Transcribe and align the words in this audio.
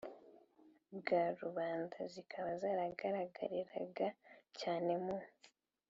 bwa 0.97 1.23
rubanda, 1.41 1.97
zikaba 2.13 2.51
zaragaragariraga 2.61 4.07
cyane, 4.59 4.91
mu 5.03 5.17